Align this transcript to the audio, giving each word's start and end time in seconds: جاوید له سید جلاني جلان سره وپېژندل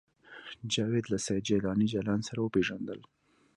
جاوید 0.73 1.05
له 1.11 1.17
سید 1.25 1.43
جلاني 1.49 1.87
جلان 1.93 2.19
سره 2.27 2.39
وپېژندل 2.41 2.99